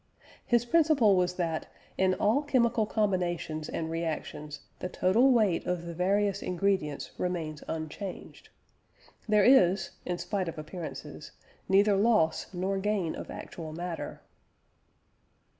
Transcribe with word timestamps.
His 0.43 0.65
principle 0.65 1.15
was 1.15 1.35
that 1.35 1.67
in 1.95 2.15
all 2.15 2.41
chemical 2.41 2.87
combinations 2.87 3.69
and 3.69 3.91
reactions, 3.91 4.61
the 4.79 4.89
total 4.89 5.29
weight 5.31 5.67
of 5.67 5.85
the 5.85 5.93
various 5.93 6.41
ingredients 6.41 7.11
remains 7.19 7.63
unchanged; 7.67 8.49
there 9.29 9.43
is 9.43 9.91
(in 10.03 10.17
spite 10.17 10.47
of 10.47 10.57
appearances) 10.57 11.33
neither 11.69 11.95
loss 11.95 12.51
nor 12.51 12.79
gain 12.79 13.13
of 13.15 13.29
actual 13.29 13.73
matter. 13.73 14.21